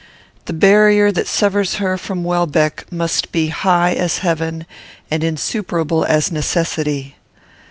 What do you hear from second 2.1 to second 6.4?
Welbeck must be high as heaven and insuperable as